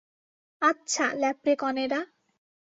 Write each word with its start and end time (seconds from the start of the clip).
আচ্ছা, 0.61 1.05
ল্যাপ্রেকনেরা। 1.13 1.99